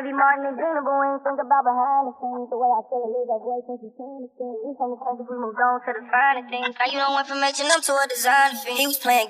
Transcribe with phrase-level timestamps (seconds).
[0.00, 2.48] Ivy Martin and Gina, but we ain't think about behind the scenes.
[2.48, 4.56] The way I feel lose our voice when she trying to sing.
[4.64, 6.72] We from the country, we moved on to the finer things.
[6.88, 7.44] You don't went from
[7.84, 8.80] to a designer thing.
[8.80, 9.28] He was playing.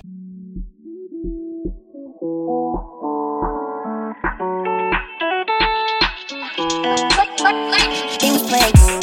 [8.21, 9.00] He was playing.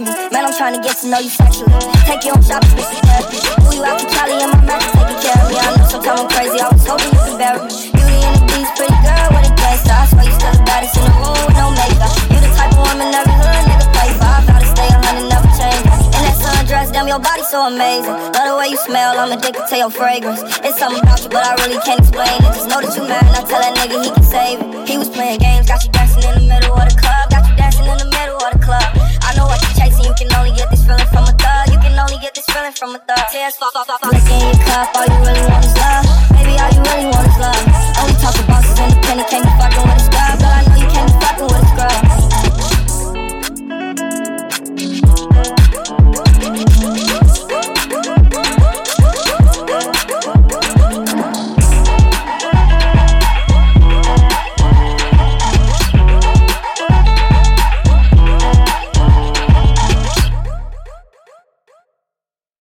[0.00, 1.72] Me, man, I'm trying to get to know you sexually.
[2.08, 3.38] Take you on shopping, bitch, you therapy.
[3.64, 5.56] Who you out to Cali and my man taking care of me.
[5.60, 7.68] I know sometimes I'm crazy, I was hoping you could bear me.
[7.68, 9.92] Beauty and the beast, pretty girl with a gangster.
[9.92, 12.12] I swear you still the baddest in the room with no makeup.
[12.32, 14.32] You the type of woman every hood nigga play for.
[14.32, 15.84] I to stay a hundred, never change.
[16.16, 18.16] In that sundress, damn, your body so amazing.
[18.32, 20.40] Love the way you smell, I'm addicted to your fragrance.
[20.64, 22.50] It's something about you, but I really can't explain it.
[22.56, 24.88] Just know that you mad, and I tell that nigga he can save it.
[24.88, 26.49] He was playing games, got you dancing in the
[32.92, 33.30] get this feeling from a thug.
[33.30, 36.29] Tears fall, fall, fall, in your cup, all you really want.